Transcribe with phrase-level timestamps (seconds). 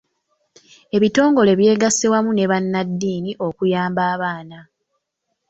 [0.95, 4.59] Ebitongole byegasse wamu ne bannaddiini okuyamba abaana.